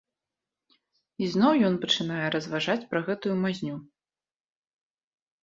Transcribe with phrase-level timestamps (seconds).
[1.25, 3.79] Ізноў ён пачынае разважаць пра гэтую мазню.